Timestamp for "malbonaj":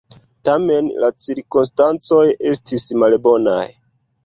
3.05-3.63